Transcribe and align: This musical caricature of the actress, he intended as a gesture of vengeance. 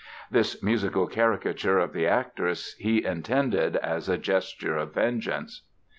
This 0.31 0.63
musical 0.63 1.05
caricature 1.05 1.77
of 1.77 1.93
the 1.93 2.07
actress, 2.07 2.73
he 2.79 3.05
intended 3.05 3.75
as 3.75 4.09
a 4.09 4.17
gesture 4.17 4.75
of 4.75 4.95
vengeance. 4.95 5.61